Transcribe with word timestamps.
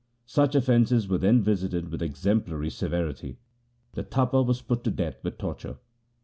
Such 0.25 0.55
offences 0.55 1.07
were 1.07 1.19
then 1.19 1.43
visited 1.43 1.89
with 1.91 2.01
exemplary 2.01 2.71
severity. 2.71 3.37
The 3.91 4.01
Tapa 4.01 4.41
was 4.41 4.63
put 4.63 4.83
to 4.85 4.89
death 4.89 5.19
with 5.23 5.37
torture. 5.37 5.77